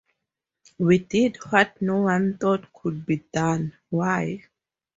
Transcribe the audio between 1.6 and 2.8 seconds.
no one thought